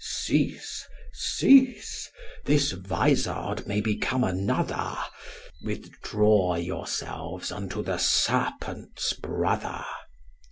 [0.00, 2.08] Cease, cease,
[2.44, 4.96] this vizard may become another,
[5.64, 9.84] Withdraw yourselves unto the serpent's brother.